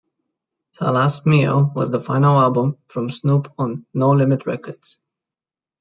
"Tha 0.79 0.89
Last 0.91 1.27
Meal" 1.27 1.71
was 1.75 1.91
the 1.91 1.99
final 1.99 2.39
album 2.41 2.75
from 2.87 3.11
Snoop 3.11 3.53
on 3.59 3.85
No 3.93 4.09
Limit 4.09 4.47
Records. 4.47 4.97